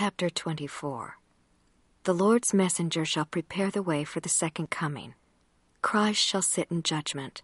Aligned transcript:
Chapter 0.00 0.30
24 0.30 1.18
The 2.04 2.12
Lord's 2.12 2.54
messenger 2.54 3.04
shall 3.04 3.24
prepare 3.24 3.68
the 3.68 3.82
way 3.82 4.04
for 4.04 4.20
the 4.20 4.28
second 4.28 4.70
coming. 4.70 5.14
Christ 5.82 6.20
shall 6.20 6.40
sit 6.40 6.70
in 6.70 6.84
judgment. 6.84 7.42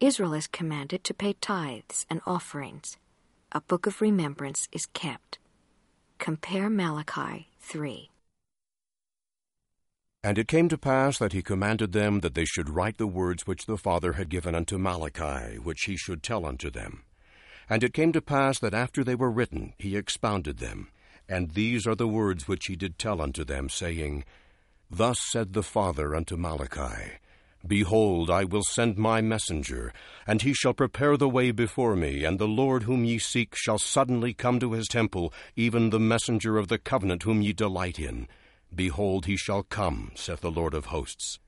Israel 0.00 0.34
is 0.34 0.48
commanded 0.48 1.04
to 1.04 1.14
pay 1.14 1.34
tithes 1.34 2.04
and 2.10 2.20
offerings. 2.26 2.96
A 3.52 3.60
book 3.60 3.86
of 3.86 4.00
remembrance 4.00 4.66
is 4.72 4.86
kept. 4.86 5.38
Compare 6.18 6.68
Malachi 6.68 7.46
3. 7.60 8.10
And 10.24 10.36
it 10.36 10.48
came 10.48 10.68
to 10.70 10.76
pass 10.76 11.16
that 11.18 11.32
he 11.32 11.42
commanded 11.42 11.92
them 11.92 12.18
that 12.22 12.34
they 12.34 12.44
should 12.44 12.70
write 12.70 12.98
the 12.98 13.06
words 13.06 13.46
which 13.46 13.66
the 13.66 13.78
Father 13.78 14.14
had 14.14 14.30
given 14.30 14.56
unto 14.56 14.78
Malachi, 14.78 15.58
which 15.58 15.82
he 15.82 15.96
should 15.96 16.24
tell 16.24 16.44
unto 16.44 16.70
them. 16.70 17.04
And 17.70 17.84
it 17.84 17.94
came 17.94 18.10
to 18.14 18.20
pass 18.20 18.58
that 18.58 18.74
after 18.74 19.04
they 19.04 19.14
were 19.14 19.30
written, 19.30 19.74
he 19.78 19.96
expounded 19.96 20.58
them. 20.58 20.88
And 21.28 21.50
these 21.50 21.86
are 21.86 21.94
the 21.94 22.08
words 22.08 22.48
which 22.48 22.66
he 22.66 22.76
did 22.76 22.98
tell 22.98 23.20
unto 23.20 23.44
them, 23.44 23.68
saying, 23.68 24.24
Thus 24.90 25.18
said 25.30 25.52
the 25.52 25.62
Father 25.62 26.14
unto 26.14 26.36
Malachi, 26.36 27.18
Behold, 27.66 28.30
I 28.30 28.44
will 28.44 28.62
send 28.62 28.96
my 28.96 29.20
messenger, 29.20 29.92
and 30.26 30.40
he 30.40 30.54
shall 30.54 30.72
prepare 30.72 31.18
the 31.18 31.28
way 31.28 31.50
before 31.50 31.96
me, 31.96 32.24
and 32.24 32.38
the 32.38 32.48
Lord 32.48 32.84
whom 32.84 33.04
ye 33.04 33.18
seek 33.18 33.54
shall 33.54 33.78
suddenly 33.78 34.32
come 34.32 34.58
to 34.60 34.72
his 34.72 34.88
temple, 34.88 35.34
even 35.54 35.90
the 35.90 36.00
messenger 36.00 36.56
of 36.56 36.68
the 36.68 36.78
covenant 36.78 37.24
whom 37.24 37.42
ye 37.42 37.52
delight 37.52 37.98
in. 37.98 38.26
Behold, 38.74 39.26
he 39.26 39.36
shall 39.36 39.64
come, 39.64 40.12
saith 40.14 40.40
the 40.40 40.50
Lord 40.50 40.72
of 40.72 40.86
hosts. 40.86 41.40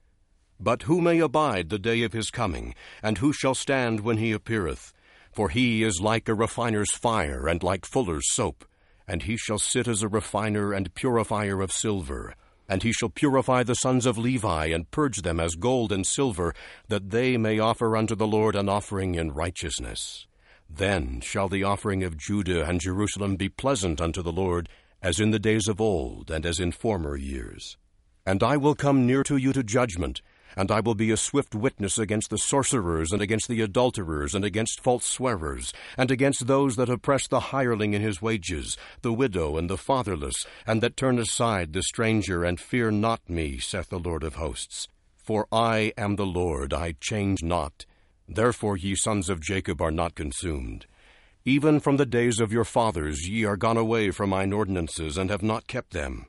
But 0.59 0.83
who 0.83 1.01
may 1.01 1.21
abide 1.21 1.71
the 1.71 1.79
day 1.79 2.03
of 2.03 2.13
his 2.13 2.31
coming, 2.31 2.75
and 3.03 3.17
who 3.17 3.33
shall 3.33 3.55
stand 3.55 4.01
when 4.01 4.19
he 4.19 4.33
appeareth? 4.33 4.93
For 5.33 5.49
he 5.49 5.83
is 5.83 6.03
like 6.03 6.29
a 6.29 6.35
refiner's 6.35 6.95
fire, 6.97 7.47
and 7.47 7.63
like 7.63 7.87
fuller's 7.87 8.31
soap 8.33 8.67
and 9.11 9.25
he 9.25 9.37
shall 9.37 9.59
sit 9.59 9.89
as 9.89 10.05
a 10.05 10.09
refiner 10.09 10.73
and 10.73 10.95
purifier 10.95 11.61
of 11.63 11.73
silver. 11.73 12.33
And 12.69 12.85
he 12.85 12.93
shall 12.93 13.09
purify 13.09 13.65
the 13.65 13.75
sons 13.75 14.07
of 14.07 14.17
Levi, 14.17 14.67
and 14.67 14.89
purge 14.93 15.23
them 15.23 15.41
as 15.41 15.57
gold 15.57 15.91
and 15.91 16.07
silver, 16.07 16.55
that 16.87 17.11
they 17.11 17.37
may 17.37 17.59
offer 17.59 17.97
unto 17.97 18.15
the 18.15 18.29
Lord 18.29 18.55
an 18.55 18.69
offering 18.69 19.17
in 19.17 19.33
righteousness. 19.33 20.29
Then 20.71 21.21
shall 21.23 21.49
the 21.49 21.65
offering 21.65 22.05
of 22.05 22.17
Judah 22.17 22.65
and 22.65 22.81
Jerusalem 22.81 23.35
be 23.35 23.49
pleasant 23.49 24.01
unto 24.01 24.23
the 24.23 24.31
Lord, 24.31 24.69
as 25.03 25.19
in 25.19 25.33
the 25.33 25.41
days 25.41 25.67
of 25.67 25.81
old, 25.81 26.31
and 26.31 26.47
as 26.47 26.61
in 26.61 26.71
former 26.71 27.17
years. 27.17 27.77
And 28.25 28.45
I 28.45 28.57
will 28.59 28.77
come 28.77 29.09
near 29.09 29.25
to 29.25 29.37
you 29.37 29.53
to 29.55 29.65
judgment, 29.65 30.23
and 30.57 30.71
I 30.71 30.81
will 30.81 30.95
be 30.95 31.11
a 31.11 31.17
swift 31.17 31.55
witness 31.55 31.99
against 31.99 32.31
the 32.31 32.39
sorcerers, 32.39 33.13
and 33.13 33.23
against 33.23 33.49
the 33.49 33.61
adulterers, 33.61 34.35
and 34.35 34.45
against 34.45 34.81
false 34.83 35.07
swearers, 35.07 35.73
and 35.97 36.11
against 36.11 36.47
those 36.47 36.77
that 36.77 36.89
oppress 36.89 37.27
the 37.29 37.41
hireling 37.41 37.95
in 37.95 38.03
his 38.03 38.23
wages, 38.23 38.77
the 39.03 39.13
widow 39.13 39.57
and 39.57 39.69
the 39.69 39.77
fatherless, 39.77 40.47
and 40.67 40.83
that 40.83 40.97
turn 40.97 41.19
aside 41.19 41.73
the 41.73 41.83
stranger, 41.83 42.45
and 42.45 42.61
fear 42.61 42.91
not 42.91 43.29
me, 43.29 43.59
saith 43.59 43.89
the 43.89 43.99
Lord 43.99 44.25
of 44.25 44.37
hosts. 44.37 44.89
For 45.17 45.47
I 45.53 45.93
am 45.97 46.17
the 46.17 46.27
Lord, 46.27 46.73
I 46.73 46.93
change 47.01 47.43
not. 47.43 47.87
Therefore 48.29 48.77
ye 48.77 48.95
sons 48.95 49.29
of 49.29 49.41
Jacob 49.41 49.81
are 49.81 49.91
not 49.91 50.15
consumed. 50.15 50.87
Even 51.45 51.81
from 51.81 51.97
the 51.97 52.07
days 52.07 52.39
of 52.39 52.53
your 52.53 52.65
fathers 52.65 53.29
ye 53.29 53.45
are 53.45 53.57
gone 53.57 53.77
away 53.77 54.11
from 54.11 54.31
mine 54.31 54.53
ordinances, 54.53 55.17
and 55.17 55.31
have 55.31 55.43
not 55.43 55.67
kept 55.67 55.93
them. 55.93 56.27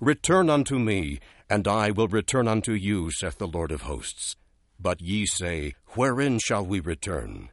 Return 0.00 0.48
unto 0.48 0.78
me, 0.78 1.18
and 1.50 1.66
I 1.66 1.90
will 1.90 2.06
return 2.06 2.46
unto 2.46 2.72
you, 2.72 3.10
saith 3.10 3.38
the 3.38 3.48
Lord 3.48 3.72
of 3.72 3.82
hosts. 3.82 4.36
But 4.78 5.00
ye 5.00 5.26
say, 5.26 5.74
Wherein 5.96 6.38
shall 6.38 6.64
we 6.64 6.78
return? 6.78 7.48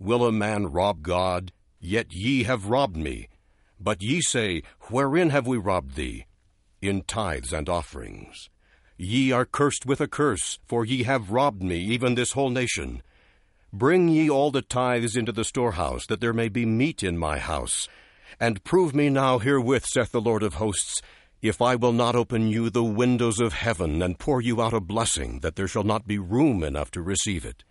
Will 0.00 0.26
a 0.26 0.32
man 0.32 0.66
rob 0.66 1.02
God? 1.02 1.52
Yet 1.78 2.08
ye 2.10 2.42
have 2.44 2.66
robbed 2.66 2.96
me. 2.96 3.28
But 3.78 4.02
ye 4.02 4.20
say, 4.22 4.62
Wherein 4.90 5.30
have 5.30 5.46
we 5.46 5.56
robbed 5.56 5.94
thee? 5.94 6.26
In 6.82 7.02
tithes 7.02 7.52
and 7.52 7.68
offerings. 7.68 8.50
Ye 8.96 9.30
are 9.30 9.44
cursed 9.44 9.86
with 9.86 10.00
a 10.00 10.08
curse, 10.08 10.58
for 10.66 10.84
ye 10.84 11.04
have 11.04 11.30
robbed 11.30 11.62
me, 11.62 11.78
even 11.78 12.16
this 12.16 12.32
whole 12.32 12.50
nation. 12.50 13.02
Bring 13.72 14.08
ye 14.08 14.28
all 14.28 14.50
the 14.50 14.62
tithes 14.62 15.16
into 15.16 15.32
the 15.32 15.44
storehouse, 15.44 16.06
that 16.06 16.20
there 16.20 16.32
may 16.32 16.48
be 16.48 16.66
meat 16.66 17.04
in 17.04 17.16
my 17.18 17.38
house. 17.38 17.88
And 18.40 18.64
prove 18.64 18.94
me 18.96 19.10
now 19.10 19.38
herewith, 19.38 19.86
saith 19.86 20.10
the 20.10 20.20
Lord 20.20 20.42
of 20.42 20.54
hosts, 20.54 21.00
if 21.44 21.60
I 21.60 21.76
will 21.76 21.92
not 21.92 22.16
open 22.16 22.48
you 22.48 22.70
the 22.70 22.82
windows 22.82 23.38
of 23.38 23.52
heaven 23.52 24.00
and 24.00 24.18
pour 24.18 24.40
you 24.40 24.62
out 24.62 24.72
a 24.72 24.80
blessing, 24.80 25.40
that 25.40 25.56
there 25.56 25.68
shall 25.68 25.82
not 25.82 26.06
be 26.06 26.18
room 26.18 26.64
enough 26.64 26.90
to 26.92 27.02
receive 27.02 27.44
it. 27.44 27.64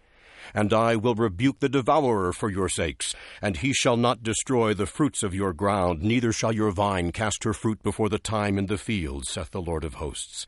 And 0.54 0.72
I 0.72 0.96
will 0.96 1.16
rebuke 1.16 1.60
the 1.60 1.70
devourer 1.70 2.34
for 2.34 2.52
your 2.52 2.70
sakes, 2.70 3.16
and 3.42 3.58
he 3.58 3.74
shall 3.74 3.98
not 3.98 4.22
destroy 4.22 4.76
the 4.76 4.86
fruits 4.86 5.24
of 5.24 5.34
your 5.34 5.54
ground, 5.54 6.04
neither 6.04 6.32
shall 6.32 6.52
your 6.52 6.70
vine 6.70 7.12
cast 7.12 7.46
her 7.46 7.54
fruit 7.54 7.82
before 7.82 8.10
the 8.10 8.20
time 8.20 8.60
in 8.60 8.68
the 8.68 8.78
field, 8.78 9.26
saith 9.26 9.50
the 9.50 9.60
Lord 9.60 9.84
of 9.84 9.96
hosts. 9.96 10.46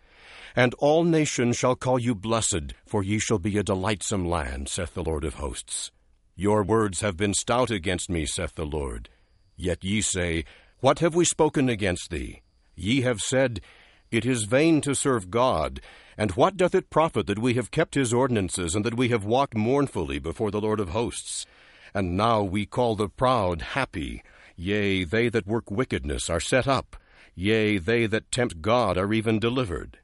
And 0.56 0.75
all 0.75 1.03
nations 1.03 1.57
shall 1.57 1.75
call 1.75 1.97
you 1.97 2.13
blessed, 2.13 2.75
for 2.86 3.02
ye 3.02 3.18
shall 3.18 3.40
be 3.40 3.57
a 3.57 3.63
delightsome 3.63 4.30
land, 4.30 4.69
saith 4.69 4.94
the 4.94 5.03
Lord 5.03 5.24
of 5.24 5.36
hosts. 5.36 5.90
Your 6.36 6.62
words 6.62 7.02
have 7.02 7.18
been 7.18 7.34
stout 7.34 7.72
against 7.72 8.07
me, 8.07 8.28
saith 8.28 8.53
the 8.53 8.68
Lord. 8.68 9.09
Yet 9.56 9.84
ye 9.84 10.02
say, 10.02 10.46
What 10.80 11.00
have 11.00 11.16
we 11.16 11.25
spoken 11.25 11.69
against 11.69 12.12
thee? 12.12 12.44
Ye 12.75 13.02
have 13.02 13.22
said, 13.22 13.62
It 14.12 14.25
is 14.25 14.44
vain 14.44 14.81
to 14.81 14.94
serve 14.94 15.31
God. 15.31 15.81
And 16.18 16.31
what 16.31 16.58
doth 16.58 16.75
it 16.75 16.90
profit 16.90 17.28
that 17.28 17.40
we 17.40 17.56
have 17.56 17.72
kept 17.72 17.96
his 17.96 18.13
ordinances, 18.13 18.75
and 18.75 18.86
that 18.86 18.97
we 18.97 19.09
have 19.09 19.25
walked 19.25 19.56
mournfully 19.56 20.19
before 20.19 20.52
the 20.52 20.62
Lord 20.62 20.80
of 20.80 20.90
hosts? 20.90 21.46
And 21.94 22.18
now 22.18 22.44
we 22.44 22.66
call 22.66 22.96
the 22.96 23.09
proud 23.09 23.62
happy. 23.62 24.22
Yea, 24.56 25.03
they 25.03 25.30
that 25.30 25.47
work 25.47 25.69
wickedness 25.72 26.30
are 26.30 26.40
set 26.40 26.68
up. 26.68 26.96
Yea, 27.36 27.78
they 27.78 28.06
that 28.06 28.31
tempt 28.31 28.62
God 28.62 28.97
are 28.97 29.13
even 29.13 29.40
delivered. 29.40 30.00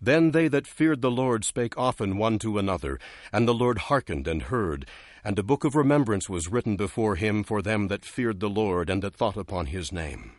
Then 0.00 0.32
they 0.32 0.48
that 0.48 0.66
feared 0.66 1.00
the 1.00 1.10
Lord 1.10 1.44
spake 1.44 1.76
often 1.78 2.18
one 2.18 2.38
to 2.40 2.58
another, 2.58 2.98
and 3.32 3.48
the 3.48 3.54
Lord 3.54 3.78
hearkened 3.78 4.28
and 4.28 4.42
heard. 4.42 4.86
And 5.24 5.38
a 5.38 5.42
book 5.42 5.64
of 5.64 5.74
remembrance 5.74 6.28
was 6.28 6.48
written 6.48 6.76
before 6.76 7.16
him 7.16 7.42
for 7.42 7.62
them 7.62 7.88
that 7.88 8.04
feared 8.04 8.40
the 8.40 8.50
Lord, 8.50 8.90
and 8.90 9.02
that 9.02 9.14
thought 9.14 9.36
upon 9.36 9.66
his 9.66 9.90
name. 9.90 10.32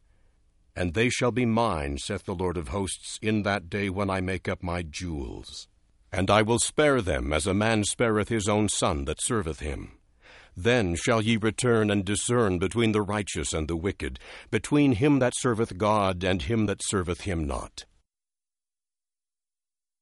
And 0.78 0.94
they 0.94 1.10
shall 1.10 1.32
be 1.32 1.44
mine, 1.44 1.98
saith 1.98 2.26
the 2.26 2.36
Lord 2.36 2.56
of 2.56 2.68
hosts, 2.68 3.18
in 3.20 3.42
that 3.42 3.68
day 3.68 3.90
when 3.90 4.12
I 4.12 4.22
make 4.22 4.48
up 4.48 4.62
my 4.62 4.84
jewels. 4.84 5.68
And 6.12 6.30
I 6.30 6.44
will 6.44 6.60
spare 6.60 7.02
them, 7.02 7.34
as 7.34 7.48
a 7.48 7.54
man 7.56 7.84
spareth 7.84 8.30
his 8.30 8.48
own 8.48 8.70
son 8.70 9.06
that 9.06 9.20
serveth 9.20 9.60
him. 9.60 9.98
Then 10.56 10.96
shall 10.96 11.20
ye 11.20 11.36
return 11.36 11.90
and 11.90 12.06
discern 12.06 12.60
between 12.60 12.92
the 12.92 13.02
righteous 13.02 13.54
and 13.54 13.68
the 13.68 13.76
wicked, 13.76 14.20
between 14.52 14.92
him 14.92 15.18
that 15.18 15.34
serveth 15.36 15.80
God 15.80 16.24
and 16.24 16.44
him 16.44 16.68
that 16.68 16.82
serveth 16.84 17.22
him 17.22 17.48
not. 17.48 17.86